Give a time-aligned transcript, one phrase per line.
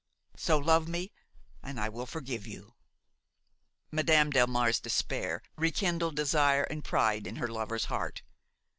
[0.35, 1.11] So love me,
[1.61, 2.73] and I will forgive you."
[3.91, 8.23] Madame Delmare's despair rekindled desire and pride in her lover's heart.